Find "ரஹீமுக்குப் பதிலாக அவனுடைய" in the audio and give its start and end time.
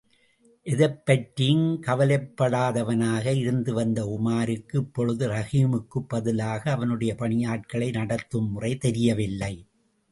5.27-7.15